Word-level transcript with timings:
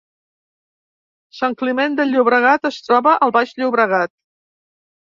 Sant 1.41 1.57
Climent 1.59 1.99
de 2.01 2.07
Llobregat 2.09 2.69
es 2.73 2.83
troba 2.91 3.17
al 3.29 3.39
Baix 3.39 3.57
Llobregat 3.63 4.17